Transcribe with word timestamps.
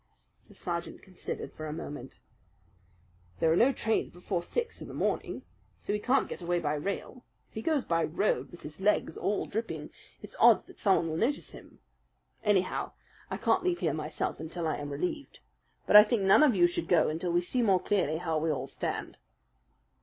The 0.47 0.55
sergeant 0.55 1.03
considered 1.03 1.53
for 1.53 1.67
a 1.67 1.71
moment. 1.71 2.17
"There 3.39 3.51
are 3.51 3.55
no 3.55 3.71
trains 3.71 4.09
before 4.09 4.41
six 4.41 4.81
in 4.81 4.87
the 4.87 4.95
morning; 4.95 5.43
so 5.77 5.93
he 5.93 5.99
can't 5.99 6.27
get 6.27 6.41
away 6.41 6.57
by 6.59 6.73
rail. 6.73 7.23
If 7.49 7.53
he 7.53 7.61
goes 7.61 7.85
by 7.85 8.03
road 8.05 8.49
with 8.49 8.63
his 8.63 8.81
legs 8.81 9.15
all 9.15 9.45
dripping, 9.45 9.91
it's 10.19 10.35
odds 10.39 10.63
that 10.63 10.79
someone 10.79 11.07
will 11.07 11.17
notice 11.17 11.51
him. 11.51 11.81
Anyhow, 12.43 12.93
I 13.29 13.37
can't 13.37 13.61
leave 13.63 13.81
here 13.81 13.93
myself 13.93 14.39
until 14.39 14.67
I 14.67 14.77
am 14.77 14.89
relieved. 14.89 15.41
But 15.85 15.95
I 15.95 16.03
think 16.03 16.23
none 16.23 16.41
of 16.41 16.55
you 16.55 16.65
should 16.65 16.87
go 16.87 17.07
until 17.07 17.31
we 17.31 17.41
see 17.41 17.61
more 17.61 17.79
clearly 17.79 18.17
how 18.17 18.39
we 18.39 18.49
all 18.49 18.65
stand." 18.65 19.19